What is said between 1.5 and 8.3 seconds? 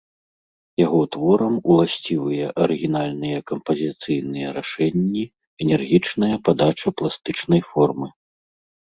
уласцівыя арыгінальныя кампазіцыйныя рашэнні, энергічная падача пластычнай формы.